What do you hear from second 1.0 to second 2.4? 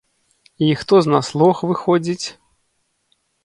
з нас лох, выходзіць?